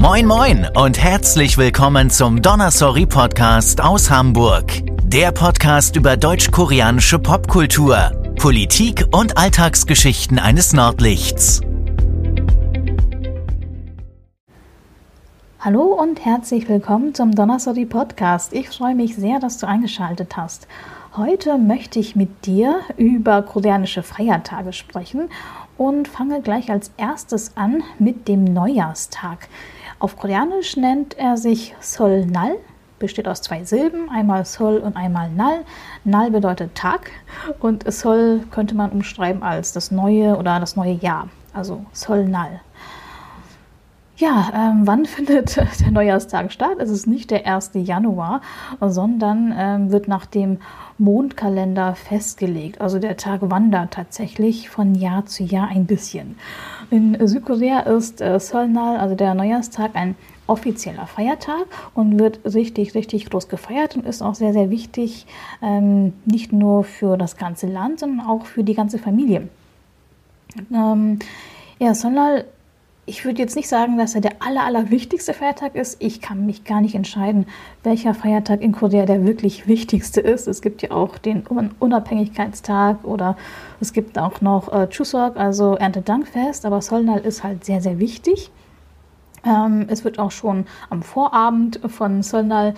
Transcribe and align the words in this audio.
Moin 0.00 0.26
moin 0.26 0.66
und 0.76 0.98
herzlich 0.98 1.58
willkommen 1.58 2.08
zum 2.08 2.40
Donnersorry 2.40 3.04
Podcast 3.04 3.82
aus 3.82 4.10
Hamburg. 4.10 4.64
Der 5.04 5.30
Podcast 5.30 5.94
über 5.94 6.16
deutsch-koreanische 6.16 7.18
Popkultur, 7.18 8.10
Politik 8.38 9.04
und 9.12 9.36
Alltagsgeschichten 9.36 10.38
eines 10.38 10.72
Nordlichts. 10.72 11.60
Hallo 15.58 15.82
und 15.82 16.24
herzlich 16.24 16.66
willkommen 16.66 17.14
zum 17.14 17.34
Donnersorry 17.34 17.84
Podcast. 17.84 18.54
Ich 18.54 18.70
freue 18.70 18.94
mich 18.94 19.16
sehr, 19.16 19.38
dass 19.38 19.58
du 19.58 19.66
eingeschaltet 19.66 20.34
hast. 20.34 20.66
Heute 21.14 21.58
möchte 21.58 21.98
ich 21.98 22.16
mit 22.16 22.46
dir 22.46 22.80
über 22.96 23.42
koreanische 23.42 24.02
Feiertage 24.02 24.72
sprechen 24.72 25.28
und 25.76 26.08
fange 26.08 26.40
gleich 26.40 26.70
als 26.70 26.90
erstes 26.96 27.54
an 27.58 27.82
mit 27.98 28.28
dem 28.28 28.44
Neujahrstag. 28.44 29.48
Auf 30.00 30.16
Koreanisch 30.16 30.78
nennt 30.78 31.18
er 31.18 31.36
sich 31.36 31.74
Solnal, 31.78 32.56
besteht 32.98 33.28
aus 33.28 33.42
zwei 33.42 33.64
Silben, 33.64 34.08
einmal 34.08 34.46
Sol 34.46 34.78
und 34.78 34.96
einmal 34.96 35.28
Nal. 35.30 35.60
Nal 36.04 36.30
bedeutet 36.30 36.74
Tag 36.74 37.10
und 37.60 37.84
Sol 37.92 38.40
könnte 38.50 38.74
man 38.74 38.92
umschreiben 38.92 39.42
als 39.42 39.74
das 39.74 39.90
neue 39.90 40.38
oder 40.38 40.58
das 40.58 40.74
neue 40.74 40.94
Jahr, 40.94 41.28
also 41.52 41.84
Solnal. 41.92 42.62
Ja, 44.20 44.52
ähm, 44.54 44.82
wann 44.86 45.06
findet 45.06 45.56
der 45.80 45.90
Neujahrstag 45.90 46.52
statt? 46.52 46.76
Es 46.78 46.90
ist 46.90 47.06
nicht 47.06 47.30
der 47.30 47.46
1. 47.46 47.70
Januar, 47.72 48.42
sondern 48.78 49.54
ähm, 49.56 49.92
wird 49.92 50.08
nach 50.08 50.26
dem 50.26 50.58
Mondkalender 50.98 51.94
festgelegt. 51.94 52.82
Also 52.82 52.98
der 52.98 53.16
Tag 53.16 53.40
wandert 53.40 53.94
tatsächlich 53.94 54.68
von 54.68 54.94
Jahr 54.94 55.24
zu 55.24 55.42
Jahr 55.42 55.68
ein 55.68 55.86
bisschen. 55.86 56.36
In 56.90 57.16
Südkorea 57.26 57.80
ist 57.80 58.20
äh, 58.20 58.38
Seolnal, 58.38 58.98
also 58.98 59.14
der 59.14 59.32
Neujahrstag, 59.32 59.92
ein 59.94 60.16
offizieller 60.46 61.06
Feiertag 61.06 61.64
und 61.94 62.18
wird 62.18 62.40
richtig, 62.44 62.94
richtig 62.94 63.30
groß 63.30 63.48
gefeiert 63.48 63.96
und 63.96 64.04
ist 64.04 64.20
auch 64.20 64.34
sehr, 64.34 64.52
sehr 64.52 64.68
wichtig, 64.68 65.24
ähm, 65.62 66.12
nicht 66.26 66.52
nur 66.52 66.84
für 66.84 67.16
das 67.16 67.38
ganze 67.38 67.68
Land, 67.68 68.00
sondern 68.00 68.26
auch 68.26 68.44
für 68.44 68.64
die 68.64 68.74
ganze 68.74 68.98
Familie. 68.98 69.48
Ähm, 70.74 71.20
ja, 71.78 71.94
Seolnal 71.94 72.44
ich 73.10 73.24
würde 73.24 73.42
jetzt 73.42 73.56
nicht 73.56 73.68
sagen, 73.68 73.98
dass 73.98 74.14
er 74.14 74.20
der 74.20 74.34
aller, 74.38 74.62
aller 74.62 74.90
wichtigste 74.90 75.34
Feiertag 75.34 75.74
ist. 75.74 75.96
Ich 75.98 76.20
kann 76.20 76.46
mich 76.46 76.62
gar 76.62 76.80
nicht 76.80 76.94
entscheiden, 76.94 77.46
welcher 77.82 78.14
Feiertag 78.14 78.60
in 78.60 78.70
Korea 78.70 79.04
der 79.04 79.26
wirklich 79.26 79.66
wichtigste 79.66 80.20
ist. 80.20 80.46
Es 80.46 80.62
gibt 80.62 80.80
ja 80.82 80.92
auch 80.92 81.18
den 81.18 81.42
Unabhängigkeitstag 81.80 83.02
oder 83.02 83.36
es 83.80 83.92
gibt 83.92 84.16
auch 84.16 84.40
noch 84.40 84.72
äh, 84.72 84.88
Chuseok, 84.88 85.36
also 85.36 85.74
Erntedankfest, 85.74 86.64
aber 86.64 86.80
Solnal 86.82 87.18
ist 87.18 87.42
halt 87.42 87.64
sehr, 87.64 87.80
sehr 87.80 87.98
wichtig. 87.98 88.52
Ähm, 89.44 89.86
es 89.88 90.04
wird 90.04 90.20
auch 90.20 90.30
schon 90.30 90.66
am 90.88 91.02
Vorabend 91.02 91.80
von 91.88 92.22
Solnal 92.22 92.74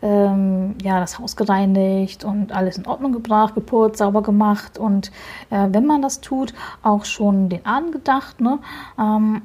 ähm, 0.00 0.76
ja, 0.82 0.98
das 0.98 1.18
Haus 1.18 1.36
gereinigt 1.36 2.24
und 2.24 2.52
alles 2.52 2.78
in 2.78 2.86
Ordnung 2.86 3.12
gebracht, 3.12 3.54
geputzt, 3.54 3.98
sauber 3.98 4.22
gemacht 4.22 4.78
und 4.78 5.12
äh, 5.50 5.68
wenn 5.70 5.84
man 5.84 6.00
das 6.00 6.22
tut, 6.22 6.54
auch 6.82 7.04
schon 7.04 7.50
den 7.50 7.66
Ahnen 7.66 7.92
gedacht. 7.92 8.40
Ne? 8.40 8.60
Ähm, 8.98 9.42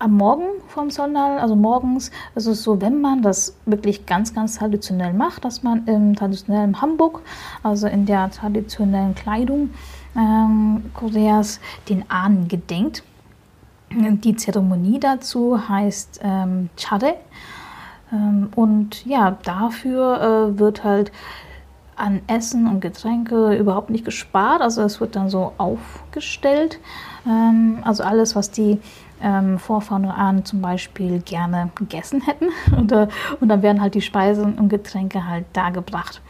am 0.00 0.16
Morgen 0.16 0.46
vom 0.68 0.90
Sondal, 0.90 1.38
also 1.38 1.54
morgens, 1.54 2.10
ist 2.34 2.46
es 2.46 2.62
so, 2.62 2.80
wenn 2.80 3.00
man 3.00 3.22
das 3.22 3.54
wirklich 3.66 4.06
ganz, 4.06 4.34
ganz 4.34 4.56
traditionell 4.56 5.12
macht, 5.12 5.44
dass 5.44 5.62
man 5.62 5.86
im 5.86 6.16
traditionellen 6.16 6.80
Hamburg, 6.80 7.20
also 7.62 7.86
in 7.86 8.06
der 8.06 8.30
traditionellen 8.30 9.14
Kleidung 9.14 9.70
ähm, 10.16 10.90
Koreas, 10.94 11.60
den 11.88 12.10
Ahnen 12.10 12.48
gedenkt. 12.48 13.04
Die 13.92 14.36
Zeremonie 14.36 15.00
dazu 15.00 15.68
heißt 15.68 16.20
ähm, 16.22 16.70
Chade. 16.76 17.14
Ähm, 18.12 18.48
und 18.56 19.04
ja, 19.04 19.36
dafür 19.42 20.54
äh, 20.54 20.58
wird 20.58 20.82
halt 20.82 21.12
an 21.96 22.22
Essen 22.26 22.66
und 22.66 22.80
Getränke 22.80 23.54
überhaupt 23.54 23.90
nicht 23.90 24.06
gespart. 24.06 24.62
Also 24.62 24.82
es 24.82 25.00
wird 25.00 25.14
dann 25.14 25.28
so 25.28 25.52
aufgestellt. 25.58 26.80
Ähm, 27.26 27.80
also 27.82 28.02
alles, 28.02 28.34
was 28.34 28.50
die 28.50 28.78
ähm, 29.22 29.58
Vorfahren 29.58 30.44
zum 30.44 30.60
Beispiel 30.60 31.20
gerne 31.20 31.70
gegessen 31.74 32.22
hätten. 32.22 32.48
Und, 32.76 32.92
äh, 32.92 33.08
und 33.40 33.48
dann 33.48 33.62
werden 33.62 33.80
halt 33.80 33.94
die 33.94 34.00
Speisen 34.00 34.54
und 34.54 34.68
Getränke 34.68 35.26
halt 35.26 35.44
dargebracht. 35.52 36.20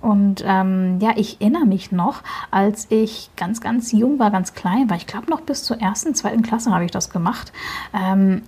Und 0.00 0.44
ähm, 0.46 0.98
ja, 1.00 1.12
ich 1.16 1.40
erinnere 1.40 1.64
mich 1.64 1.90
noch, 1.90 2.22
als 2.50 2.86
ich 2.90 3.30
ganz, 3.36 3.60
ganz 3.60 3.92
jung 3.92 4.18
war, 4.18 4.30
ganz 4.30 4.54
klein 4.54 4.88
war, 4.88 4.96
ich 4.96 5.06
glaube 5.06 5.30
noch 5.30 5.40
bis 5.40 5.64
zur 5.64 5.80
ersten, 5.80 6.14
zweiten 6.14 6.42
Klasse 6.42 6.70
habe 6.70 6.84
ich 6.84 6.90
das 6.90 7.10
gemacht. 7.10 7.52
Ähm, 7.94 8.42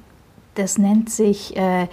das 0.54 0.78
nennt 0.78 1.10
sich 1.10 1.56
äh, 1.56 1.88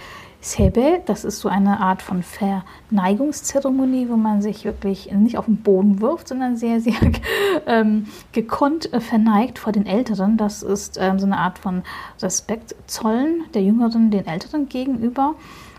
Sebe, 0.46 1.02
das 1.06 1.24
ist 1.24 1.40
so 1.40 1.48
eine 1.48 1.80
Art 1.80 2.02
von 2.02 2.22
Verneigungszeremonie, 2.22 4.08
wo 4.08 4.16
man 4.16 4.42
sich 4.42 4.64
wirklich 4.64 5.10
nicht 5.10 5.38
auf 5.38 5.46
den 5.46 5.56
Boden 5.56 6.00
wirft, 6.00 6.28
sondern 6.28 6.56
sehr, 6.56 6.80
sehr 6.80 6.94
ähm, 7.66 8.06
gekonnt 8.30 8.92
äh, 8.92 9.00
verneigt 9.00 9.58
vor 9.58 9.72
den 9.72 9.86
Älteren. 9.86 10.36
Das 10.36 10.62
ist 10.62 10.98
ähm, 11.00 11.18
so 11.18 11.26
eine 11.26 11.38
Art 11.38 11.58
von 11.58 11.82
Respekt 12.22 12.76
zollen 12.86 13.42
der 13.54 13.62
Jüngeren 13.62 14.12
den 14.12 14.24
Älteren 14.24 14.68
gegenüber. 14.68 15.34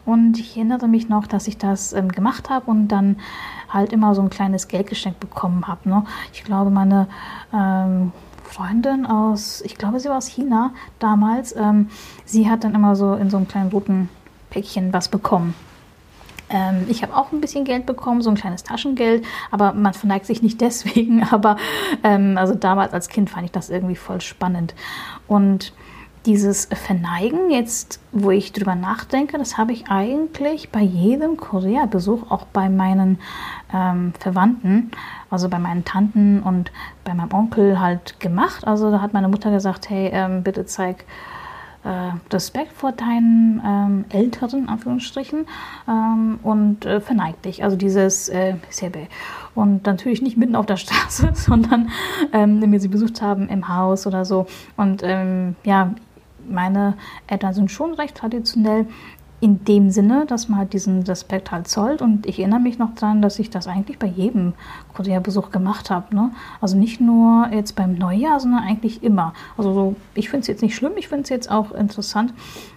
Und 0.05 0.37
ich 0.37 0.57
erinnere 0.57 0.89
mich 0.89 1.07
noch, 1.07 1.27
dass 1.27 1.47
ich 1.47 1.57
das 1.57 1.93
ähm, 1.93 2.09
gemacht 2.09 2.49
habe 2.49 2.69
und 2.69 2.89
dann 2.89 3.17
halt 3.69 3.93
immer 3.93 4.15
so 4.15 4.21
ein 4.21 4.29
kleines 4.29 4.67
Geldgeschenk 4.67 5.17
bekommen 5.21 5.65
habe. 5.65 5.87
Ne? 5.87 6.03
Ich 6.33 6.43
glaube, 6.43 6.71
meine 6.71 7.07
ähm, 7.53 8.11
Freundin 8.43 9.05
aus, 9.05 9.61
ich 9.61 9.77
glaube, 9.77 10.01
sie 10.01 10.09
war 10.09 10.17
aus 10.17 10.27
China 10.27 10.71
damals, 10.99 11.55
ähm, 11.55 11.87
sie 12.25 12.49
hat 12.49 12.65
dann 12.65 12.75
immer 12.75 12.97
so 12.97 13.13
in 13.13 13.29
so 13.29 13.37
einem 13.37 13.47
kleinen 13.47 13.69
roten 13.69 14.09
Päckchen 14.49 14.93
was 14.93 15.09
bekommen. 15.09 15.55
Ähm, 16.49 16.85
ich 16.87 17.03
habe 17.03 17.15
auch 17.15 17.31
ein 17.31 17.41
bisschen 17.41 17.65
Geld 17.65 17.85
bekommen, 17.85 18.21
so 18.21 18.29
ein 18.29 18.35
kleines 18.35 18.63
Taschengeld, 18.63 19.25
aber 19.51 19.73
man 19.73 19.93
verneigt 19.93 20.25
sich 20.25 20.41
nicht 20.41 20.61
deswegen. 20.61 21.23
Aber 21.23 21.57
ähm, 22.03 22.37
also 22.37 22.55
damals 22.55 22.93
als 22.93 23.09
Kind 23.09 23.29
fand 23.29 23.45
ich 23.45 23.51
das 23.51 23.69
irgendwie 23.69 23.95
voll 23.95 24.21
spannend. 24.21 24.75
Und 25.27 25.73
dieses 26.25 26.65
Verneigen, 26.65 27.49
jetzt 27.49 28.01
wo 28.11 28.31
ich 28.31 28.51
drüber 28.51 28.75
nachdenke, 28.75 29.37
das 29.37 29.57
habe 29.57 29.71
ich 29.71 29.87
eigentlich 29.87 30.69
bei 30.71 30.81
jedem 30.81 31.37
Korea-Besuch, 31.37 32.29
auch 32.29 32.45
bei 32.47 32.67
meinen 32.67 33.19
ähm, 33.73 34.11
Verwandten, 34.19 34.91
also 35.29 35.47
bei 35.47 35.57
meinen 35.57 35.85
Tanten 35.85 36.43
und 36.43 36.71
bei 37.05 37.13
meinem 37.13 37.33
Onkel 37.33 37.79
halt 37.79 38.19
gemacht. 38.19 38.67
Also 38.67 38.91
da 38.91 39.01
hat 39.01 39.13
meine 39.13 39.29
Mutter 39.29 39.51
gesagt, 39.51 39.89
hey, 39.89 40.09
ähm, 40.11 40.43
bitte 40.43 40.65
zeig 40.65 41.05
Respekt 42.31 42.73
vor 42.73 42.91
deinen 42.91 43.61
ähm, 43.65 44.05
Älteren, 44.09 44.67
Anführungsstrichen, 44.69 45.45
ähm, 45.87 46.39
und 46.43 46.85
äh, 46.85 46.99
verneigt 46.99 47.45
dich. 47.45 47.63
Also 47.63 47.77
dieses 47.77 48.29
äh, 48.29 48.55
Sebe. 48.69 49.07
Und 49.55 49.85
natürlich 49.85 50.21
nicht 50.21 50.37
mitten 50.37 50.55
auf 50.55 50.65
der 50.65 50.77
Straße, 50.77 51.31
sondern 51.33 51.89
ähm, 52.33 52.61
wenn 52.61 52.71
wir 52.71 52.79
sie 52.79 52.87
besucht 52.87 53.21
haben 53.21 53.47
im 53.49 53.67
Haus 53.67 54.05
oder 54.07 54.25
so. 54.25 54.47
Und 54.75 55.01
ähm, 55.03 55.55
ja, 55.63 55.93
meine 56.49 56.95
Eltern 57.27 57.53
sind 57.53 57.71
schon 57.71 57.93
recht 57.93 58.15
traditionell 58.15 58.85
in 59.39 59.63
dem 59.65 59.91
Sinne, 59.91 60.25
dass 60.25 60.49
man 60.49 60.59
halt 60.59 60.73
diesen 60.73 61.03
Respekt 61.03 61.51
halt 61.51 61.67
zollt. 61.67 62.01
Und 62.01 62.25
ich 62.25 62.39
erinnere 62.39 62.59
mich 62.59 62.79
noch 62.79 62.95
daran, 62.95 63.21
dass 63.21 63.37
ich 63.37 63.49
das 63.49 63.67
eigentlich 63.67 63.99
bei 63.99 64.07
jedem 64.07 64.53
Korea-Besuch 64.95 65.51
gemacht 65.51 65.91
habe. 65.91 66.15
Ne? 66.15 66.31
Also 66.59 66.75
nicht 66.75 66.99
nur 66.99 67.47
jetzt 67.51 67.75
beim 67.75 67.93
Neujahr, 67.93 68.39
sondern 68.39 68.63
eigentlich 68.63 69.03
immer. 69.03 69.33
Also 69.55 69.73
so, 69.73 69.95
ich 70.15 70.29
finde 70.29 70.41
es 70.41 70.47
jetzt 70.47 70.63
nicht 70.63 70.75
schlimm, 70.75 70.93
ich 70.97 71.07
finde 71.07 71.23
es 71.23 71.29
jetzt 71.29 71.51
auch 71.51 71.71
interessant, 71.71 72.33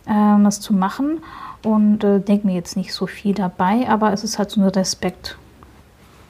äh, 0.06 0.42
das 0.42 0.60
zu 0.60 0.74
machen. 0.74 1.20
Und 1.62 2.04
äh, 2.04 2.20
denke 2.20 2.46
mir 2.46 2.54
jetzt 2.54 2.76
nicht 2.76 2.92
so 2.92 3.06
viel 3.06 3.34
dabei, 3.34 3.88
aber 3.88 4.12
es 4.12 4.24
ist 4.24 4.38
halt 4.38 4.50
so 4.50 4.60
ein 4.60 4.68
Respekt, 4.68 5.38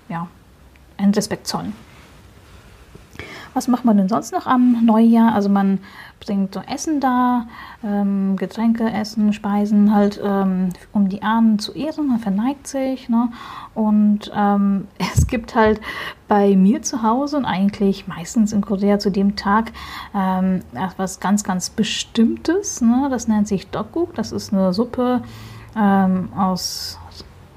ja, 0.09 0.27
ein 0.97 1.11
Respekt 1.11 1.47
zollen. 1.47 1.73
Was 3.53 3.67
macht 3.67 3.85
man 3.85 3.97
denn 3.97 4.09
sonst 4.09 4.33
noch 4.33 4.47
am 4.47 4.85
Neujahr? 4.85 5.35
Also 5.35 5.49
man 5.49 5.81
bringt 6.21 6.55
so 6.55 6.61
Essen 6.61 7.01
da, 7.01 7.47
ähm, 7.85 8.37
Getränke, 8.37 8.91
Essen, 8.91 9.33
Speisen, 9.33 9.93
halt 9.93 10.21
ähm, 10.23 10.69
um 10.93 11.09
die 11.09 11.23
Ahnen 11.23 11.59
zu 11.59 11.73
ehren, 11.73 12.07
man 12.07 12.21
verneigt 12.21 12.67
sich. 12.67 13.09
Ne? 13.09 13.31
Und 13.75 14.31
ähm, 14.35 14.87
es 15.15 15.27
gibt 15.27 15.55
halt 15.55 15.81
bei 16.29 16.55
mir 16.55 16.83
zu 16.83 17.03
Hause 17.03 17.39
und 17.39 17.45
eigentlich 17.45 18.07
meistens 18.07 18.53
in 18.53 18.61
Korea 18.61 18.99
zu 19.01 19.11
dem 19.11 19.35
Tag 19.35 19.73
ähm, 20.15 20.61
etwas 20.75 21.19
ganz, 21.19 21.43
ganz 21.43 21.71
Bestimmtes. 21.71 22.81
Ne? 22.81 23.09
Das 23.11 23.27
nennt 23.27 23.49
sich 23.49 23.69
Dokguk, 23.69 24.15
das 24.15 24.31
ist 24.31 24.53
eine 24.53 24.73
Suppe 24.73 25.23
ähm, 25.77 26.29
aus 26.37 27.00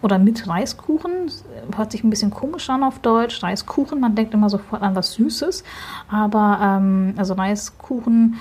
oder 0.03 0.19
mit 0.19 0.47
Reiskuchen. 0.47 1.31
Hört 1.75 1.91
sich 1.91 2.03
ein 2.03 2.09
bisschen 2.09 2.29
komisch 2.29 2.69
an 2.69 2.83
auf 2.83 2.99
Deutsch. 2.99 3.41
Reiskuchen, 3.41 3.99
man 3.99 4.15
denkt 4.15 4.33
immer 4.33 4.49
sofort 4.49 4.81
an 4.81 4.95
was 4.95 5.13
Süßes. 5.13 5.63
Aber 6.09 6.59
ähm, 6.61 7.13
also 7.17 7.33
Reiskuchen, 7.33 8.35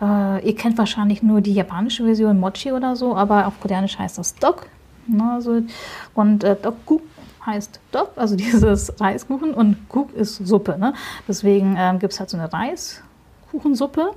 äh, 0.00 0.46
ihr 0.46 0.54
kennt 0.54 0.76
wahrscheinlich 0.76 1.22
nur 1.22 1.40
die 1.40 1.54
japanische 1.54 2.04
Version 2.04 2.38
Mochi 2.38 2.72
oder 2.72 2.96
so, 2.96 3.16
aber 3.16 3.46
auf 3.46 3.60
Koreanisch 3.60 3.98
heißt 3.98 4.18
das 4.18 4.34
Dok. 4.34 4.66
Ne, 5.06 5.32
also, 5.32 5.62
und 6.14 6.44
äh, 6.44 6.56
Dokguk 6.60 7.02
heißt 7.44 7.80
Dok, 7.90 8.12
also 8.16 8.36
dieses 8.36 9.00
Reiskuchen 9.00 9.54
und 9.54 9.88
Guk 9.88 10.14
ist 10.14 10.36
Suppe. 10.46 10.78
Ne? 10.78 10.94
Deswegen 11.26 11.76
ähm, 11.78 11.98
gibt 11.98 12.12
es 12.12 12.20
halt 12.20 12.30
so 12.30 12.36
eine 12.36 12.52
Reiskuchensuppe. 12.52 14.10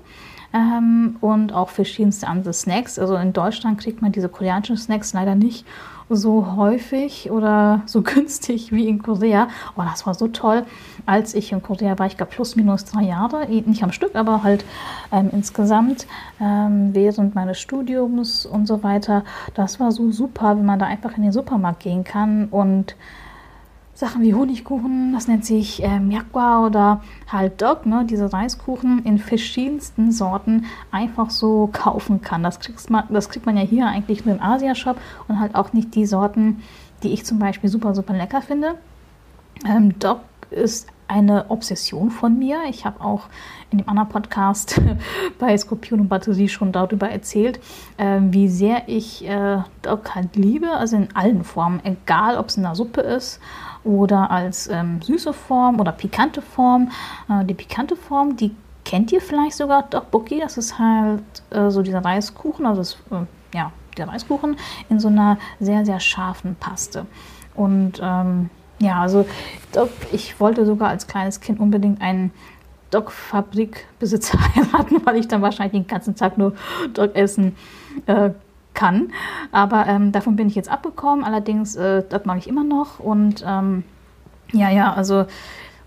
ähm, 0.54 1.18
und 1.22 1.54
auch 1.54 1.70
verschiedenste 1.70 2.28
andere 2.28 2.54
Snacks. 2.54 2.98
Also 3.00 3.16
in 3.16 3.34
Deutschland 3.34 3.80
kriegt 3.80 4.02
man 4.02 4.12
diese 4.12 4.30
koreanischen 4.30 4.78
Snacks 4.78 5.14
leider 5.14 5.36
nicht 5.36 5.66
so 6.10 6.56
häufig 6.56 7.32
oder 7.32 7.82
so 7.86 8.02
günstig 8.04 8.72
wie 8.72 8.88
in 8.88 9.02
Korea. 9.02 9.48
Oh, 9.76 9.84
das 9.84 10.06
war 10.06 10.14
so 10.14 10.28
toll. 10.28 10.66
Als 11.06 11.34
ich 11.34 11.52
in 11.52 11.62
Korea 11.62 11.98
war, 12.00 12.06
ich 12.08 12.18
glaube 12.18 12.32
plus 12.32 12.56
minus 12.56 12.86
drei 12.86 13.04
Jahre, 13.04 13.48
nicht 13.48 13.84
am 13.84 13.92
Stück, 13.92 14.16
aber 14.16 14.44
halt 14.44 14.66
ähm, 15.12 15.30
insgesamt 15.32 16.08
ähm, 16.40 16.90
während 16.94 17.36
meines 17.36 17.60
Studiums 17.60 18.46
und 18.46 18.68
so 18.68 18.84
weiter. 18.84 19.24
Das 19.54 19.80
war 19.80 19.92
so 19.92 20.12
super, 20.12 20.58
wenn 20.58 20.66
man 20.66 20.80
da 20.80 20.86
einfach 20.86 21.16
in 21.18 21.24
den 21.24 21.32
Supermarkt 21.32 21.82
gehen 21.82 22.04
kann 22.04 22.48
und 22.50 22.96
Sachen 23.98 24.22
wie 24.22 24.36
Honigkuchen, 24.36 25.12
das 25.14 25.28
nennt 25.28 25.44
sich 25.44 25.84
äh, 25.84 26.00
Myakwa 26.00 26.68
oder 26.68 27.02
halt 27.32 27.64
Dog, 27.64 27.88
ne, 27.88 28.06
diese 28.08 28.32
Reiskuchen 28.32 29.04
in 29.06 29.18
verschiedensten 29.18 30.12
Sorten 30.12 30.66
einfach 30.92 31.32
so 31.32 31.68
kaufen 31.74 32.22
kann. 32.22 32.44
Das, 32.44 32.60
man, 32.90 33.06
das 33.10 33.30
kriegt 33.30 33.48
man 33.48 33.58
ja 33.58 33.64
hier 33.64 33.88
eigentlich 33.88 34.24
nur 34.24 34.36
im 34.36 34.42
Asia-Shop 34.42 34.98
und 35.28 35.40
halt 35.40 35.56
auch 35.56 35.74
nicht 35.74 35.96
die 35.96 36.06
Sorten, 36.06 36.62
die 37.02 37.12
ich 37.12 37.26
zum 37.26 37.40
Beispiel 37.40 37.72
super, 37.72 37.96
super 37.96 38.14
lecker 38.14 38.44
finde. 38.44 38.76
Ähm, 39.68 39.98
Dog 39.98 40.20
ist 40.52 40.90
eine 41.08 41.50
Obsession 41.50 42.12
von 42.12 42.38
mir. 42.38 42.60
Ich 42.70 42.86
habe 42.86 43.02
auch 43.02 43.24
in 43.72 43.80
dem 43.80 43.90
anderen 43.90 44.10
Podcast 44.10 44.80
bei 45.40 45.58
Skorpion 45.58 46.02
und 46.02 46.08
Batterie 46.08 46.50
schon 46.50 46.72
darüber 46.72 47.10
erzählt, 47.10 47.60
äh, 47.98 48.20
wie 48.22 48.48
sehr 48.48 48.88
ich 48.88 49.28
äh, 49.28 49.64
Dog 49.82 50.14
halt 50.14 50.36
liebe, 50.36 50.70
also 50.70 50.98
in 50.98 51.16
allen 51.16 51.44
Formen, 51.44 51.82
egal 51.84 52.38
ob 52.38 52.50
es 52.50 52.58
in 52.58 52.64
der 52.64 52.76
Suppe 52.76 53.02
ist 53.02 53.40
oder 53.88 54.30
als 54.30 54.68
ähm, 54.68 55.02
süße 55.02 55.34
Form 55.34 55.80
oder 55.80 55.92
pikante 55.92 56.42
Form. 56.42 56.92
Äh, 57.30 57.46
die 57.46 57.54
pikante 57.54 57.96
Form, 57.96 58.36
die 58.36 58.54
kennt 58.86 59.12
ihr 59.12 59.22
vielleicht 59.22 59.56
sogar 59.56 59.84
Bucky. 59.84 60.40
Das 60.40 60.58
ist 60.58 60.78
halt 60.78 61.24
äh, 61.50 61.72
so 61.72 61.82
dieser 61.82 62.04
Reiskuchen, 62.04 62.66
also 62.66 62.82
das, 62.82 62.98
äh, 63.12 63.58
ja, 63.58 63.72
der 63.98 64.10
Reiskuchen 64.10 64.58
in 64.90 65.00
so 65.00 65.08
einer 65.08 65.38
sehr, 65.60 65.86
sehr 65.86 66.00
scharfen 66.00 66.56
Paste. 66.56 67.06
Und 67.56 68.00
ähm, 68.02 68.50
ja, 68.80 69.02
also 69.02 69.26
ich 70.12 70.40
wollte 70.40 70.66
sogar 70.66 70.90
als 70.90 71.08
kleines 71.08 71.40
Kind 71.40 71.60
unbedingt 71.60 72.02
einen 72.02 72.32
Dog-Fabrikbesitzer 72.92 74.38
heiraten, 74.56 75.02
weil 75.06 75.18
ich 75.18 75.28
dann 75.28 75.42
wahrscheinlich 75.42 75.84
den 75.84 75.88
ganzen 75.88 76.16
Tag 76.16 76.38
nur 76.38 76.54
Dog 76.94 77.16
essen 77.16 77.56
äh, 78.06 78.32
kann. 78.78 79.12
Aber 79.52 79.88
ähm, 79.88 80.14
davon 80.14 80.38
bin 80.38 80.48
ich 80.48 80.56
jetzt 80.56 80.72
abgekommen. 80.72 81.26
Allerdings, 81.26 81.76
äh, 81.76 82.04
das 82.08 82.24
mag 82.24 82.38
ich 82.38 82.48
immer 82.48 82.64
noch. 82.64 83.00
Und 83.00 83.44
ähm, 83.46 83.84
ja, 84.54 84.70
ja, 84.70 84.94
also 84.94 85.26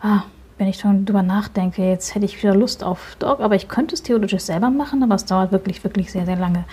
ah, 0.03 0.25
wenn 0.59 0.69
ich 0.69 0.79
schon 0.79 1.07
drüber 1.07 1.23
nachdenke, 1.23 1.83
jetzt 1.83 2.15
hätte 2.15 2.27
ich 2.27 2.43
wieder 2.43 2.55
Lust 2.55 2.85
auf 2.85 3.17
Dog, 3.19 3.41
aber 3.41 3.55
ich 3.55 3.69
könnte 3.69 3.95
es 3.95 4.03
theoretisch 4.03 4.43
selber 4.43 4.69
machen, 4.69 5.03
aber 5.03 5.15
es 5.15 5.25
dauert 5.25 5.53
wirklich, 5.53 5.83
wirklich 5.85 6.13
sehr, 6.13 6.27
sehr 6.27 6.37
lange. 6.37 6.65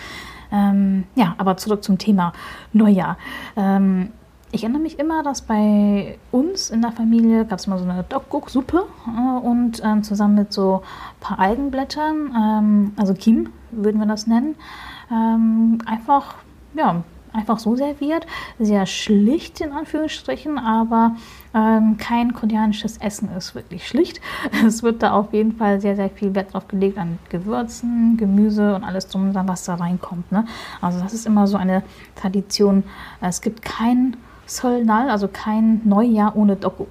Ähm, 0.52 1.06
ja, 1.16 1.36
aber 1.38 1.56
zurück 1.56 1.84
zum 1.84 1.98
Thema 1.98 2.34
Neujahr. 2.74 3.18
Ähm, 3.56 4.10
ich 4.52 4.64
erinnere 4.64 4.82
mich 4.82 4.98
immer, 4.98 5.24
dass 5.24 5.42
bei 5.42 6.18
uns 6.32 6.70
in 6.70 6.82
der 6.82 6.92
Familie 6.92 7.46
gab 7.46 7.60
es 7.60 7.68
mal 7.68 7.78
so 7.78 7.86
eine 7.86 8.04
Dogguck-Suppe 8.04 8.86
äh, 9.08 9.46
und 9.46 9.82
ähm, 9.84 10.04
zusammen 10.04 10.36
mit 10.36 10.54
so 10.54 10.82
ein 10.84 11.20
paar 11.22 11.40
Algenblättern, 11.40 12.34
ähm, 12.36 12.94
also 12.98 13.14
Kim 13.14 13.50
würden 13.72 14.00
wir 14.00 14.08
das 14.08 14.28
nennen, 14.28 14.56
ähm, 15.12 15.80
einfach, 15.86 16.36
ja, 16.74 17.04
einfach 17.34 17.60
so 17.60 17.76
serviert. 17.76 18.26
Sehr 18.60 18.86
schlicht 18.86 19.62
in 19.62 19.72
Anführungsstrichen, 19.72 20.58
aber 20.58 21.16
ähm, 21.54 21.98
kein 21.98 22.34
koreanisches 22.34 22.98
Essen 22.98 23.30
ist 23.38 23.56
wirklich 23.56 23.88
schlicht. 23.88 24.22
Es 24.66 24.84
wird 24.84 25.04
da 25.04 25.14
auf 25.14 25.34
jeden 25.34 25.54
Fall 25.54 25.80
sehr, 25.80 25.96
sehr 25.96 26.10
viel 26.10 26.34
Wert 26.36 26.54
drauf 26.54 26.68
gelegt 26.68 26.98
an 26.98 27.20
Gewürzen, 27.30 28.18
Gemüse 28.18 28.76
und 28.76 28.84
alles 28.84 29.08
drum, 29.08 29.34
was 29.34 29.64
da 29.66 29.76
reinkommt. 29.76 30.32
Ne? 30.32 30.46
Also 30.82 31.00
das 31.00 31.14
ist 31.14 31.26
immer 31.26 31.48
so 31.48 31.58
eine 31.58 31.84
Tradition. 32.16 32.84
Es 33.22 33.42
gibt 33.42 33.62
kein 33.62 34.18
Solnal, 34.46 35.10
also 35.10 35.28
kein 35.28 35.82
Neujahr 35.84 36.36
ohne 36.36 36.56
Doku. 36.56 36.86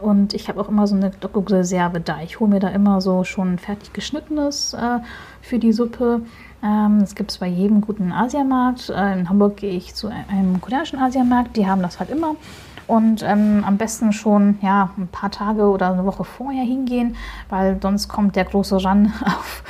Und 0.00 0.34
ich 0.34 0.48
habe 0.48 0.60
auch 0.60 0.68
immer 0.68 0.86
so 0.86 0.94
eine 0.94 1.10
Doku-Reserve 1.10 2.00
da. 2.00 2.20
Ich 2.22 2.38
hole 2.38 2.50
mir 2.50 2.60
da 2.60 2.68
immer 2.68 3.00
so 3.00 3.24
schon 3.24 3.58
fertig 3.58 3.92
geschnittenes 3.92 4.74
äh, 4.74 4.98
für 5.40 5.58
die 5.58 5.72
Suppe. 5.72 6.20
Ähm, 6.64 7.00
das 7.00 7.14
gibt 7.14 7.30
es 7.30 7.38
bei 7.38 7.46
jedem 7.46 7.82
guten 7.82 8.10
Asiamarkt. 8.10 8.88
Äh, 8.88 9.12
in 9.12 9.28
Hamburg 9.28 9.58
gehe 9.58 9.72
ich 9.72 9.94
zu 9.94 10.08
einem 10.08 10.60
koreanischen 10.60 10.98
Asiamarkt. 10.98 11.56
Die 11.56 11.66
haben 11.66 11.82
das 11.82 12.00
halt 12.00 12.10
immer. 12.10 12.36
Und 12.86 13.22
ähm, 13.22 13.64
am 13.66 13.76
besten 13.76 14.12
schon 14.12 14.58
ja, 14.60 14.90
ein 14.98 15.08
paar 15.08 15.30
Tage 15.30 15.68
oder 15.68 15.92
eine 15.92 16.04
Woche 16.04 16.24
vorher 16.24 16.64
hingehen, 16.64 17.16
weil 17.48 17.78
sonst 17.80 18.08
kommt 18.08 18.36
der 18.36 18.44
große 18.44 18.76
Run 18.76 19.12
auf 19.24 19.62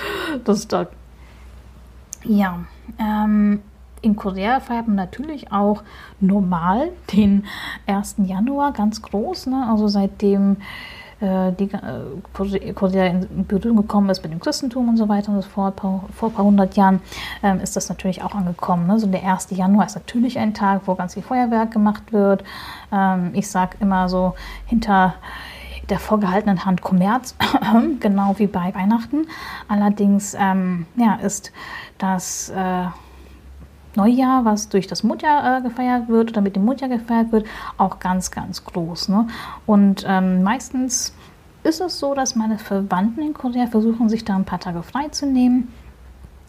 das 0.45 0.69
Dog. 0.69 0.89
Ja, 2.25 2.61
ähm, 2.99 3.61
in 4.01 4.17
Korea 4.17 4.61
feiert 4.61 4.87
man 4.87 4.97
natürlich 4.97 5.53
auch 5.53 5.83
normal 6.21 6.91
den 7.13 7.45
1. 7.87 8.17
Januar 8.19 8.73
ganz 8.73 9.01
groß. 9.01 9.47
Ne? 9.47 9.67
Also 9.71 9.89
seitdem 9.89 10.57
die, 11.53 11.71
äh, 11.73 12.73
Korea 12.73 13.07
in 13.07 13.47
Berührung 13.47 13.79
gekommen 13.79 14.11
ist 14.11 14.23
mit 14.23 14.33
dem 14.33 14.41
Christentum 14.41 14.89
und 14.89 14.97
so 14.97 15.09
weiter 15.09 15.33
und 15.33 15.43
so 15.43 15.49
fort, 15.49 15.81
vor, 15.81 16.05
vor 16.15 16.29
ein 16.29 16.35
paar 16.35 16.45
hundert 16.45 16.77
Jahren, 16.77 17.01
ähm, 17.43 17.61
ist 17.61 17.77
das 17.77 17.89
natürlich 17.89 18.23
auch 18.23 18.35
angekommen. 18.35 18.87
Ne? 18.87 18.99
So 18.99 19.07
der 19.07 19.23
1. 19.25 19.49
Januar 19.51 19.87
ist 19.87 19.95
natürlich 19.95 20.39
ein 20.39 20.55
Tag, 20.55 20.83
wo 20.87 20.95
ganz 20.95 21.15
viel 21.15 21.23
Feuerwerk 21.23 21.71
gemacht 21.71 22.13
wird. 22.13 22.45
Ähm, 22.93 23.31
ich 23.35 23.49
sage 23.49 23.77
immer 23.81 24.09
so 24.09 24.35
hinter 24.67 25.15
der 25.91 25.99
vorgehaltenen 25.99 26.65
Hand 26.65 26.83
Kommerz, 26.83 27.37
genau 28.01 28.35
wie 28.39 28.47
bei 28.47 28.75
Weihnachten. 28.75 29.27
Allerdings 29.69 30.35
ähm, 30.39 30.87
ja, 30.97 31.17
ist 31.17 31.53
das 31.99 32.51
äh, 32.51 32.87
Neujahr, 33.97 34.45
was 34.45 34.69
durch 34.69 34.87
das 34.87 35.03
Mutjahr 35.03 35.59
äh, 35.59 35.63
gefeiert 35.63 36.09
wird 36.09 36.31
oder 36.31 36.41
mit 36.41 36.57
dem 36.57 36.65
Mutjahr 36.65 36.91
gefeiert 36.91 37.33
wird, 37.33 37.47
auch 37.79 37.99
ganz, 37.99 38.31
ganz 38.31 38.65
groß. 38.65 39.09
Ne? 39.09 39.27
Und 39.67 40.05
ähm, 40.07 40.43
meistens 40.43 41.15
ist 41.63 41.81
es 41.81 41.99
so, 41.99 42.15
dass 42.15 42.37
meine 42.37 42.59
Verwandten 42.59 43.23
in 43.23 43.35
Korea 43.35 43.67
versuchen, 43.67 44.09
sich 44.09 44.25
da 44.25 44.37
ein 44.37 44.45
paar 44.45 44.61
Tage 44.61 44.83
freizunehmen. 44.83 45.69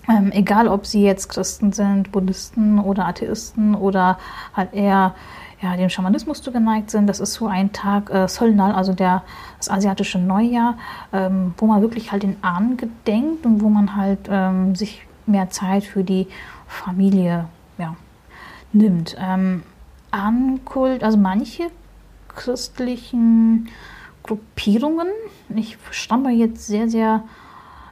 Ähm, 0.07 0.31
egal, 0.31 0.67
ob 0.67 0.85
sie 0.85 1.03
jetzt 1.03 1.29
Christen 1.29 1.71
sind, 1.71 2.11
Buddhisten 2.11 2.79
oder 2.79 3.07
Atheisten 3.07 3.73
oder 3.73 4.19
halt 4.53 4.73
eher 4.73 5.15
ja, 5.61 5.75
dem 5.77 5.89
Schamanismus 5.89 6.41
zugeneigt 6.41 6.91
sind. 6.91 7.07
Das 7.07 7.19
ist 7.19 7.33
so 7.33 7.47
ein 7.47 7.71
Tag 7.71 8.11
äh, 8.11 8.27
Solnal, 8.27 8.73
also 8.73 8.93
der, 8.93 9.23
das 9.57 9.69
asiatische 9.69 10.19
Neujahr, 10.19 10.77
ähm, 11.11 11.53
wo 11.57 11.65
man 11.65 11.81
wirklich 11.81 12.11
halt 12.11 12.23
den 12.23 12.37
Ahnen 12.43 12.77
gedenkt 12.77 13.45
und 13.45 13.61
wo 13.61 13.69
man 13.69 13.95
halt 13.95 14.19
ähm, 14.29 14.75
sich 14.75 15.07
mehr 15.25 15.49
Zeit 15.49 15.83
für 15.83 16.03
die 16.03 16.27
Familie 16.67 17.47
ja, 17.77 17.95
nimmt. 18.73 19.15
Ähm, 19.19 19.63
Ahnenkult, 20.11 21.03
also 21.03 21.17
manche 21.17 21.63
christlichen 22.29 23.69
Gruppierungen, 24.23 25.07
ich 25.55 25.77
stamme 25.91 26.31
jetzt 26.31 26.67
sehr, 26.67 26.89
sehr 26.89 27.23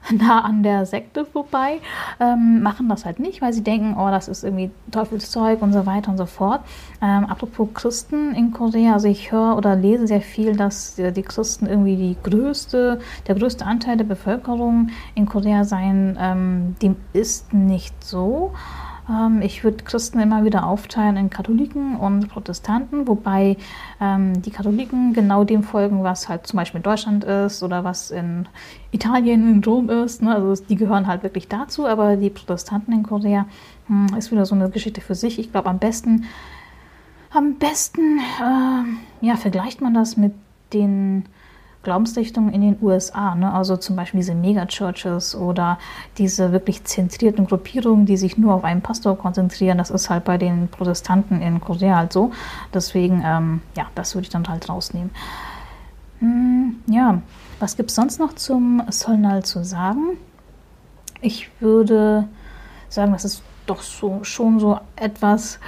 nah 0.12 0.42
an 0.42 0.64
der 0.64 0.86
Sekte 0.86 1.26
vorbei, 1.26 1.80
ähm, 2.20 2.62
machen 2.62 2.90
das 2.90 3.06
halt 3.06 3.20
nicht, 3.20 3.42
weil 3.42 3.54
sie 3.54 3.64
denken, 3.64 3.96
oh, 3.98 4.10
das 4.10 4.28
ist 4.28 4.44
irgendwie 4.44 4.72
Teufelszeug 4.92 5.62
und 5.62 5.74
so 5.74 5.86
weiter 5.86 6.12
und 6.12 6.18
so 6.18 6.26
fort. 6.26 6.62
Ähm, 7.02 7.26
apropos 7.26 7.70
Christen 7.74 8.34
in 8.36 8.52
Korea, 8.52 8.94
also 8.94 9.08
ich 9.08 9.32
höre 9.32 9.58
oder 9.58 9.76
lese 9.76 10.08
sehr 10.08 10.22
viel, 10.22 10.56
dass 10.56 10.96
die 10.96 11.22
Christen 11.22 11.66
irgendwie 11.68 11.96
die 11.96 12.18
größte, 12.22 13.00
der 13.28 13.36
größte 13.36 13.66
Anteil 13.66 13.98
der 13.98 14.06
Bevölkerung 14.06 14.90
in 15.16 15.26
Korea 15.26 15.64
seien. 15.64 16.18
Ähm, 16.20 16.76
dem 16.82 16.96
ist 17.14 17.54
nicht 17.54 18.04
so. 18.04 18.54
Ähm, 19.10 19.42
ich 19.42 19.64
würde 19.64 19.84
Christen 19.84 20.20
immer 20.20 20.46
wieder 20.46 20.66
aufteilen 20.66 21.18
in 21.18 21.30
Katholiken 21.30 21.96
und 21.98 22.30
Protestanten, 22.30 23.08
wobei 23.08 23.58
ähm, 24.00 24.42
die 24.42 24.52
Katholiken 24.52 25.14
genau 25.14 25.44
dem 25.44 25.64
folgen, 25.64 26.04
was 26.04 26.30
halt 26.30 26.48
zum 26.48 26.58
Beispiel 26.58 26.80
in 26.80 26.84
Deutschland 26.84 27.24
ist 27.24 27.64
oder 27.64 27.84
was 27.84 28.12
in 28.12 28.48
Italien, 28.92 29.52
in 29.52 29.64
Rom 29.64 29.90
ist. 29.90 30.22
Ne? 30.22 30.34
Also 30.34 30.64
die 30.64 30.76
gehören 30.76 31.08
halt 31.08 31.24
wirklich 31.24 31.48
dazu, 31.48 31.86
aber 31.86 32.16
die 32.16 32.30
Protestanten 32.30 32.94
in 32.94 33.04
Korea 33.04 33.46
hm, 33.88 34.08
ist 34.18 34.32
wieder 34.32 34.46
so 34.46 34.56
eine 34.56 34.70
Geschichte 34.70 35.02
für 35.02 35.16
sich. 35.16 35.40
Ich 35.40 35.52
glaube, 35.52 35.70
am 35.70 35.80
besten, 35.80 36.26
am 37.32 37.56
besten 37.56 38.20
äh, 38.20 39.26
ja, 39.26 39.36
vergleicht 39.36 39.82
man 39.82 39.94
das 39.94 40.18
mit 40.18 40.34
den 40.72 41.26
Glaubensrichtungen 41.84 42.54
in 42.54 42.62
den 42.62 42.78
USA, 42.82 43.36
ne? 43.36 43.54
also 43.54 43.78
zum 43.78 43.96
Beispiel 43.96 44.22
diese 44.22 44.36
Megachurches 44.36 45.36
oder 45.36 45.78
diese 46.18 46.52
wirklich 46.52 46.84
zentrierten 46.86 47.46
Gruppierungen, 47.46 48.06
die 48.06 48.18
sich 48.18 48.38
nur 48.38 48.54
auf 48.54 48.64
einen 48.64 48.82
Pastor 48.82 49.18
konzentrieren, 49.18 49.78
das 49.78 49.92
ist 49.92 50.10
halt 50.10 50.24
bei 50.24 50.38
den 50.38 50.70
Protestanten 50.70 51.42
in 51.42 51.60
Korea 51.60 51.98
halt 51.98 52.14
so. 52.14 52.32
Deswegen, 52.74 53.22
ähm, 53.26 53.62
ja, 53.76 53.88
das 53.96 54.16
würde 54.16 54.24
ich 54.24 54.30
dann 54.30 54.48
halt 54.48 54.68
rausnehmen. 54.70 55.12
Hm, 56.20 56.78
ja, 56.88 57.22
was 57.60 57.76
gibt 57.76 57.90
es 57.90 57.96
sonst 57.96 58.18
noch 58.18 58.34
zum 58.34 58.82
Solnal 58.90 59.44
zu 59.44 59.64
sagen? 59.64 60.18
Ich 61.22 61.50
würde 61.60 62.28
sagen, 62.90 63.12
das 63.12 63.26
ist 63.26 63.44
doch 63.66 63.82
so, 63.82 64.24
schon 64.24 64.60
so 64.60 64.80
etwas 64.96 65.60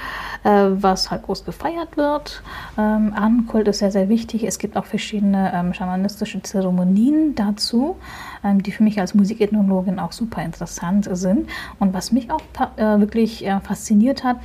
äh, 0.46 0.70
was 0.82 1.12
halt 1.12 1.24
groß 1.24 1.44
gefeiert 1.44 1.98
wird. 1.98 2.44
Ähm, 2.78 3.14
Ahnenkult 3.16 3.68
ist 3.68 3.80
sehr, 3.80 3.92
sehr 3.92 4.10
wichtig. 4.10 4.44
Es 4.44 4.60
gibt 4.60 4.78
auch 4.78 4.86
verschiedene 4.86 5.52
ähm, 5.54 5.74
schamanistische 5.74 6.42
Zeremonien 6.42 7.36
dazu, 7.36 7.98
ähm, 8.44 8.62
die 8.62 8.72
für 8.72 8.84
mich 8.84 9.00
als 9.00 9.16
Musikethnologin 9.16 10.00
auch 10.00 10.12
super 10.12 10.44
interessant 10.44 11.10
sind. 11.12 11.50
Und 11.80 11.94
was 11.94 12.12
mich 12.12 12.30
auch 12.32 12.42
äh, 12.78 13.00
wirklich 13.00 13.46
äh, 13.46 13.60
fasziniert 13.60 14.24
hat, 14.24 14.38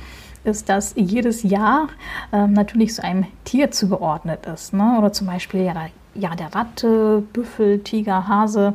ist, 0.43 0.69
dass 0.69 0.93
jedes 0.95 1.43
Jahr 1.43 1.89
ähm, 2.33 2.53
natürlich 2.53 2.95
so 2.95 3.03
einem 3.03 3.27
Tier 3.43 3.69
zugeordnet 3.69 4.47
ist. 4.47 4.73
Ne? 4.73 4.95
Oder 4.97 5.13
zum 5.13 5.27
Beispiel 5.27 5.61
ja, 5.61 5.75
ja, 6.15 6.35
der 6.35 6.53
Ratte, 6.55 7.23
Büffel, 7.31 7.79
Tiger, 7.83 8.27
Hase, 8.27 8.73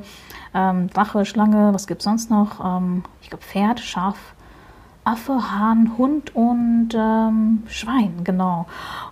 ähm, 0.55 0.89
Drache, 0.91 1.25
Schlange, 1.25 1.75
was 1.75 1.89
gibt 1.89 2.03
es 2.03 2.05
sonst 2.05 2.31
noch? 2.31 2.65
Ähm, 2.65 3.03
ich 3.21 3.31
glaube 3.31 3.45
Pferd, 3.45 3.81
Schaf, 3.81 4.36
Affe, 5.07 5.53
Hahn, 5.53 5.93
Hund 5.97 6.35
und 6.35 6.89
ähm, 6.95 7.63
Schwein, 7.69 8.25
genau. 8.25 8.67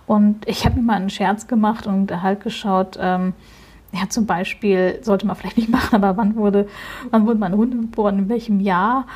Und 0.05 0.47
ich 0.47 0.65
habe 0.65 0.75
mir 0.75 0.81
mal 0.81 0.95
einen 0.95 1.09
Scherz 1.09 1.47
gemacht 1.47 1.87
und 1.87 2.21
halt 2.21 2.41
geschaut, 2.41 2.97
ähm, 2.99 3.33
ja, 3.93 4.09
zum 4.09 4.25
Beispiel, 4.25 4.99
sollte 5.03 5.25
man 5.25 5.37
vielleicht 5.37 5.57
nicht 5.57 5.69
machen, 5.71 5.95
aber 5.95 6.17
wann 6.17 6.35
wurde, 6.35 6.67
wann 7.11 7.25
wurde 7.25 7.39
mein 7.39 7.55
Hund 7.55 7.71
geboren, 7.71 8.19
in 8.19 8.29
welchem 8.29 8.59
Jahr? 8.59 9.07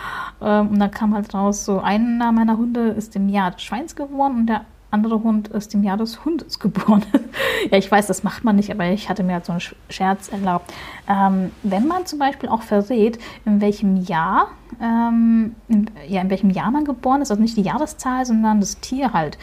Ähm, 0.42 0.70
und 0.70 0.80
dann 0.80 0.92
kam 0.92 1.14
halt 1.14 1.34
raus, 1.34 1.66
so 1.66 1.80
einer 1.82 2.32
meiner 2.32 2.58
Hunde 2.58 2.88
ist 2.90 3.14
im 3.16 3.28
Jahr 3.28 3.52
des 3.52 3.62
Schweins 3.62 3.96
geboren 3.96 4.36
und 4.38 4.46
der 4.48 4.62
andere 4.92 5.22
Hund 5.24 5.50
ist 5.50 5.74
im 5.76 5.84
Jahr 5.84 5.98
des 5.98 6.26
Hundes 6.26 6.60
geboren. 6.60 7.06
ja, 7.72 7.78
ich 7.78 7.92
weiß, 7.92 8.08
das 8.08 8.24
macht 8.24 8.44
man 8.44 8.56
nicht, 8.56 8.72
aber 8.72 8.86
ich 8.90 9.10
hatte 9.10 9.24
mir 9.24 9.34
halt 9.34 9.46
so 9.46 9.52
einen 9.52 9.62
Scherz 9.90 10.30
erlaubt. 10.30 10.74
Ähm, 11.08 11.52
wenn 11.64 11.88
man 11.88 12.06
zum 12.06 12.20
Beispiel 12.20 12.50
auch 12.50 12.64
verrät, 12.64 13.20
in 13.46 13.62
welchem 13.62 13.98
Jahr, 13.98 14.48
ähm, 14.82 15.56
in, 15.68 15.90
ja, 16.08 16.22
in 16.22 16.30
welchem 16.30 16.50
Jahr 16.50 16.72
man 16.72 16.86
geboren 16.86 17.22
ist, 17.22 17.30
also 17.30 17.42
nicht 17.42 17.58
die 17.58 17.62
Jahreszahl, 17.62 18.26
sondern 18.26 18.60
das 18.60 18.80
Tier 18.80 19.14
halt 19.14 19.38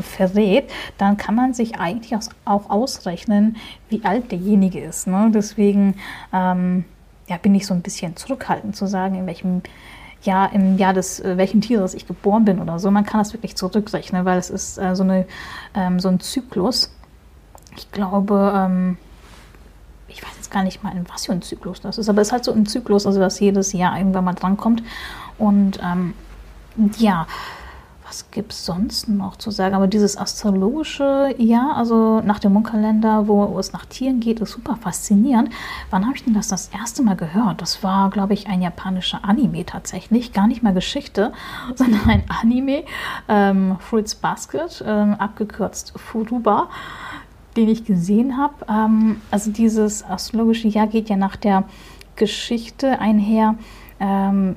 verrät, 0.00 0.70
dann 0.98 1.16
kann 1.16 1.34
man 1.34 1.52
sich 1.52 1.78
eigentlich 1.80 2.16
auch 2.44 2.70
ausrechnen, 2.70 3.56
wie 3.88 4.04
alt 4.04 4.30
derjenige 4.30 4.80
ist. 4.80 5.08
Ne? 5.08 5.30
Deswegen 5.34 5.96
ähm, 6.32 6.84
ja, 7.28 7.38
bin 7.38 7.54
ich 7.54 7.66
so 7.66 7.74
ein 7.74 7.82
bisschen 7.82 8.16
zurückhaltend 8.16 8.76
zu 8.76 8.86
sagen, 8.86 9.16
in 9.16 9.26
welchem 9.26 9.62
ja, 10.22 10.46
im 10.46 10.78
Jahr 10.78 10.94
des 10.94 11.20
äh, 11.20 11.36
welchen 11.36 11.60
Tieres 11.60 11.94
ich 11.94 12.06
geboren 12.06 12.44
bin 12.44 12.60
oder 12.60 12.78
so. 12.78 12.90
Man 12.90 13.04
kann 13.04 13.20
das 13.20 13.32
wirklich 13.32 13.56
zurückrechnen, 13.56 14.24
weil 14.24 14.38
es 14.38 14.50
ist 14.50 14.78
äh, 14.78 14.94
so, 14.94 15.02
eine, 15.02 15.26
ähm, 15.74 16.00
so 16.00 16.08
ein 16.08 16.20
Zyklus. 16.20 16.94
Ich 17.76 17.90
glaube, 17.90 18.52
ähm, 18.54 18.98
ich 20.08 20.22
weiß 20.22 20.30
jetzt 20.36 20.50
gar 20.50 20.62
nicht 20.62 20.82
mal, 20.82 20.94
in 20.96 21.08
was 21.08 21.26
für 21.26 21.32
ein 21.32 21.42
Zyklus 21.42 21.80
das 21.80 21.98
ist, 21.98 22.08
aber 22.08 22.20
es 22.20 22.28
ist 22.28 22.32
halt 22.32 22.44
so 22.44 22.52
ein 22.52 22.66
Zyklus, 22.66 23.06
also 23.06 23.18
dass 23.18 23.40
jedes 23.40 23.72
Jahr 23.72 23.96
irgendwann 23.98 24.24
mal 24.24 24.34
drankommt. 24.34 24.82
Und 25.38 25.80
ähm, 25.82 26.14
ja, 26.98 27.26
was 28.12 28.30
gibt 28.30 28.52
es 28.52 28.66
sonst 28.66 29.08
noch 29.08 29.36
zu 29.36 29.50
sagen? 29.50 29.74
Aber 29.74 29.86
dieses 29.86 30.18
astrologische, 30.18 31.34
ja, 31.38 31.72
also 31.72 32.20
nach 32.20 32.40
dem 32.40 32.52
Mondkalender, 32.52 33.26
wo 33.26 33.58
es 33.58 33.72
nach 33.72 33.86
Tieren 33.86 34.20
geht, 34.20 34.38
ist 34.40 34.52
super 34.52 34.76
faszinierend. 34.76 35.48
Wann 35.88 36.04
habe 36.04 36.14
ich 36.14 36.22
denn 36.22 36.34
das 36.34 36.48
das 36.48 36.68
erste 36.68 37.02
Mal 37.02 37.16
gehört? 37.16 37.62
Das 37.62 37.82
war, 37.82 38.10
glaube 38.10 38.34
ich, 38.34 38.48
ein 38.48 38.60
japanischer 38.60 39.24
Anime 39.24 39.64
tatsächlich. 39.64 40.34
Gar 40.34 40.46
nicht 40.46 40.62
mal 40.62 40.74
Geschichte, 40.74 41.32
sondern 41.74 42.06
ein 42.06 42.24
Anime, 42.28 42.84
ähm, 43.28 43.78
Fruits 43.80 44.14
Basket, 44.14 44.84
ähm, 44.86 45.14
abgekürzt 45.14 45.94
Furuba 45.96 46.68
den 47.56 47.68
ich 47.68 47.84
gesehen 47.84 48.38
habe. 48.38 48.54
Ähm, 48.66 49.20
also 49.30 49.50
dieses 49.50 50.04
astrologische 50.04 50.68
Jahr 50.68 50.86
geht 50.86 51.10
ja 51.10 51.16
nach 51.16 51.36
der 51.36 51.64
Geschichte 52.16 52.98
einher. 52.98 53.56
Ähm, 54.00 54.56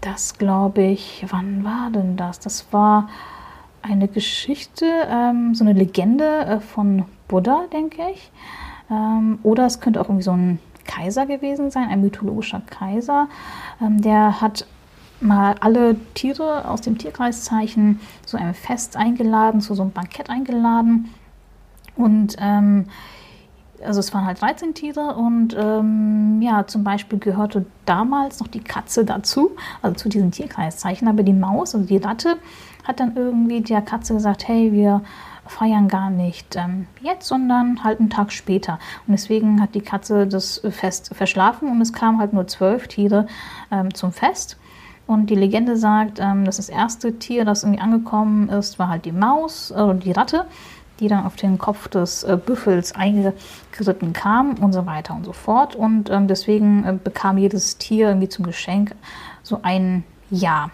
das 0.00 0.38
glaube 0.38 0.82
ich, 0.82 1.24
wann 1.30 1.64
war 1.64 1.90
denn 1.90 2.16
das? 2.16 2.38
Das 2.40 2.72
war 2.72 3.08
eine 3.82 4.08
Geschichte, 4.08 4.86
ähm, 5.08 5.54
so 5.54 5.64
eine 5.64 5.72
Legende 5.72 6.44
äh, 6.46 6.60
von 6.60 7.04
Buddha, 7.26 7.64
denke 7.72 8.02
ich. 8.12 8.30
Ähm, 8.90 9.38
oder 9.42 9.66
es 9.66 9.80
könnte 9.80 10.00
auch 10.00 10.06
irgendwie 10.06 10.22
so 10.22 10.32
ein 10.32 10.58
Kaiser 10.84 11.26
gewesen 11.26 11.70
sein, 11.70 11.88
ein 11.88 12.00
mythologischer 12.00 12.62
Kaiser. 12.66 13.28
Ähm, 13.80 14.00
der 14.00 14.40
hat 14.40 14.66
mal 15.20 15.56
alle 15.60 15.96
Tiere 16.14 16.68
aus 16.68 16.80
dem 16.80 16.96
Tierkreiszeichen 16.96 18.00
zu 18.24 18.36
einem 18.36 18.54
Fest 18.54 18.96
eingeladen, 18.96 19.60
zu 19.60 19.74
so 19.74 19.82
einem 19.82 19.92
Bankett 19.92 20.30
eingeladen. 20.30 21.12
Und 21.96 22.36
ähm, 22.38 22.86
also 23.84 24.00
es 24.00 24.12
waren 24.12 24.26
halt 24.26 24.40
13 24.40 24.74
Tiere 24.74 25.14
und 25.14 25.56
ähm, 25.58 26.40
ja, 26.42 26.66
zum 26.66 26.84
Beispiel 26.84 27.18
gehörte 27.18 27.66
damals 27.84 28.40
noch 28.40 28.48
die 28.48 28.60
Katze 28.60 29.04
dazu, 29.04 29.52
also 29.82 29.96
zu 29.96 30.08
diesen 30.08 30.30
Tierkreiszeichen, 30.30 31.08
aber 31.08 31.22
die 31.22 31.32
Maus, 31.32 31.74
also 31.74 31.86
die 31.86 31.98
Ratte, 31.98 32.36
hat 32.84 33.00
dann 33.00 33.16
irgendwie 33.16 33.60
der 33.60 33.82
Katze 33.82 34.14
gesagt, 34.14 34.48
hey, 34.48 34.72
wir 34.72 35.02
feiern 35.46 35.88
gar 35.88 36.10
nicht 36.10 36.56
ähm, 36.56 36.86
jetzt, 37.00 37.26
sondern 37.26 37.82
halt 37.82 38.00
einen 38.00 38.10
Tag 38.10 38.32
später. 38.32 38.78
Und 39.06 39.12
deswegen 39.12 39.60
hat 39.60 39.74
die 39.74 39.80
Katze 39.80 40.26
das 40.26 40.60
Fest 40.70 41.10
verschlafen 41.14 41.70
und 41.70 41.80
es 41.80 41.92
kamen 41.92 42.18
halt 42.18 42.32
nur 42.32 42.46
zwölf 42.46 42.88
Tiere 42.88 43.26
ähm, 43.70 43.94
zum 43.94 44.12
Fest. 44.12 44.58
Und 45.06 45.30
die 45.30 45.34
Legende 45.34 45.78
sagt, 45.78 46.18
ähm, 46.20 46.44
dass 46.44 46.58
das 46.58 46.68
erste 46.68 47.18
Tier, 47.18 47.46
das 47.46 47.62
irgendwie 47.62 47.80
angekommen 47.80 48.50
ist, 48.50 48.78
war 48.78 48.88
halt 48.88 49.06
die 49.06 49.12
Maus 49.12 49.72
oder 49.72 49.94
äh, 49.94 49.98
die 49.98 50.12
Ratte 50.12 50.44
die 51.00 51.08
dann 51.08 51.24
auf 51.24 51.36
den 51.36 51.58
Kopf 51.58 51.88
des 51.88 52.24
äh, 52.24 52.38
Büffels 52.44 52.94
eingeritten 52.94 54.12
kam 54.12 54.54
und 54.54 54.72
so 54.72 54.86
weiter 54.86 55.14
und 55.14 55.24
so 55.24 55.32
fort. 55.32 55.76
Und 55.76 56.10
ähm, 56.10 56.28
deswegen 56.28 56.84
äh, 56.84 56.96
bekam 57.02 57.38
jedes 57.38 57.78
Tier 57.78 58.08
irgendwie 58.08 58.28
zum 58.28 58.44
Geschenk 58.44 58.94
so 59.42 59.60
ein 59.62 60.04
Jahr. 60.30 60.70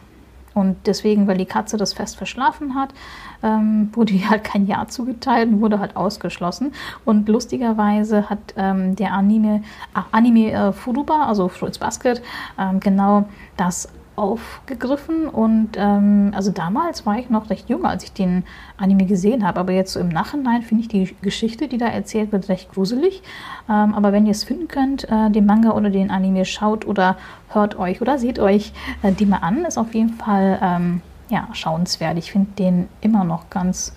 Und 0.55 0.87
deswegen, 0.87 1.27
weil 1.27 1.37
die 1.37 1.47
Katze 1.47 1.77
das 1.77 1.93
Fest 1.93 2.17
verschlafen 2.17 2.77
hat, 2.77 2.95
ähm, 3.43 3.91
wurde 3.93 4.15
ihr 4.15 4.31
halt 4.31 4.45
kein 4.45 4.67
Jahr 4.67 4.89
zugeteilt 4.89 5.49
und 5.49 5.61
wurde 5.61 5.81
halt 5.81 5.97
ausgeschlossen. 5.97 6.73
Und 7.05 7.29
lustigerweise 7.29 8.31
hat 8.31 8.55
ähm, 8.57 8.97
der 8.97 9.13
Anime, 9.13 9.63
ach, 9.93 10.07
Anime 10.13 10.53
äh, 10.53 10.73
Furuba, 10.73 11.27
also 11.27 11.49
Fruits 11.49 11.79
Basket, 11.79 12.23
ähm, 12.59 12.81
genau 12.81 13.29
das 13.57 13.89
aufgegriffen 14.17 15.29
und 15.29 15.71
ähm, 15.77 16.33
also 16.35 16.51
damals 16.51 17.05
war 17.05 17.19
ich 17.19 17.31
noch 17.31 17.51
recht 17.51 17.69
jung, 17.69 17.85
als 17.85 18.05
ich 18.05 18.13
den 18.13 18.45
Anime 18.77 19.07
gesehen 19.07 19.47
habe, 19.47 19.61
aber 19.61 19.73
jetzt 19.73 19.93
so 19.93 20.01
im 20.01 20.09
Nachhinein 20.09 20.63
finde 20.63 20.83
ich 20.83 20.89
die 20.89 21.17
Geschichte, 21.21 21.69
die 21.69 21.79
da 21.79 21.87
erzählt 21.87 22.31
wird, 22.33 22.49
recht 22.49 22.73
gruselig. 22.73 23.23
Ähm, 23.69 23.95
aber 23.95 24.13
wenn 24.13 24.27
ihr 24.27 24.33
es 24.33 24.45
finden 24.45 24.69
könnt, 24.69 25.05
äh, 25.11 25.31
den 25.31 25.47
Manga 25.47 25.71
oder 25.71 25.91
den 25.91 26.11
Anime 26.11 26.45
schaut 26.45 26.87
oder 26.87 27.17
hört 27.49 27.79
euch 27.79 28.01
oder 28.01 28.19
seht 28.19 28.39
euch 28.39 28.73
äh, 29.03 29.13
die 29.13 29.27
mal 29.27 29.39
an, 29.39 29.65
ist 29.65 29.79
auf 29.79 29.95
jeden 29.95 30.15
Fall 30.15 30.59
ähm, 30.63 31.03
ja, 31.29 31.49
schauenswert. 31.53 32.17
Ich 32.19 32.31
finde 32.31 32.53
den 32.53 32.89
immer 33.01 33.25
noch 33.25 33.51
ganz 33.51 33.93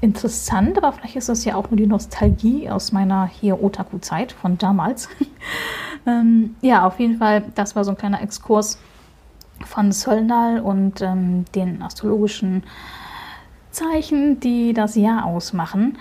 interessant, 0.00 0.76
aber 0.76 0.92
vielleicht 0.92 1.16
ist 1.16 1.28
das 1.28 1.44
ja 1.44 1.54
auch 1.54 1.70
nur 1.70 1.76
die 1.76 1.86
Nostalgie 1.86 2.68
aus 2.68 2.92
meiner 2.92 3.26
hier 3.26 3.62
Otaku-Zeit 3.62 4.32
von 4.32 4.58
damals. 4.58 5.08
ähm, 6.06 6.54
ja, 6.60 6.86
auf 6.86 7.00
jeden 7.00 7.18
Fall, 7.18 7.44
das 7.54 7.74
war 7.74 7.84
so 7.84 7.92
ein 7.92 7.96
kleiner 7.96 8.22
Exkurs 8.22 8.78
von 9.64 9.92
Söldal 9.92 10.60
und 10.60 11.00
ähm, 11.02 11.44
den 11.54 11.82
astrologischen 11.82 12.64
Zeichen, 13.70 14.40
die 14.40 14.72
das 14.72 14.96
Jahr 14.96 15.24
ausmachen. 15.26 15.98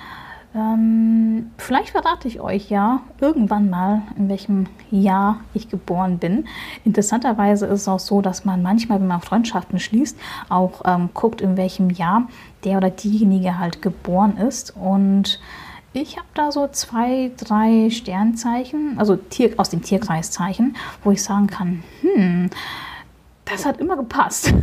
Ähm, 0.55 1.51
vielleicht 1.57 1.89
verrate 1.89 2.29
ich 2.29 2.39
euch 2.39 2.69
ja 2.69 3.01
irgendwann 3.19 3.69
mal, 3.69 4.03
in 4.17 4.29
welchem 4.29 4.67
Jahr 4.89 5.41
ich 5.53 5.67
geboren 5.67 6.17
bin. 6.17 6.45
Interessanterweise 6.85 7.65
ist 7.65 7.81
es 7.81 7.88
auch 7.89 8.00
so, 8.00 8.21
dass 8.21 8.45
man 8.45 8.63
manchmal, 8.63 9.01
wenn 9.01 9.07
man 9.07 9.19
Freundschaften 9.19 9.79
schließt, 9.79 10.17
auch 10.47 10.81
ähm, 10.85 11.09
guckt, 11.13 11.41
in 11.41 11.57
welchem 11.57 11.89
Jahr 11.89 12.29
der 12.63 12.77
oder 12.77 12.89
diejenige 12.89 13.59
halt 13.59 13.81
geboren 13.81 14.38
ist. 14.38 14.74
Und 14.77 15.41
ich 15.91 16.15
habe 16.15 16.27
da 16.33 16.53
so 16.53 16.69
zwei, 16.69 17.31
drei 17.35 17.89
Sternzeichen, 17.89 18.97
also 18.97 19.17
Tier, 19.17 19.51
aus 19.57 19.69
dem 19.69 19.81
Tierkreiszeichen, 19.81 20.77
wo 21.03 21.12
ich 21.12 21.21
sagen 21.21 21.47
kann, 21.47 21.83
hm, 22.01 22.50
das 23.45 23.65
hat 23.65 23.79
immer 23.79 23.95
gepasst. 23.95 24.53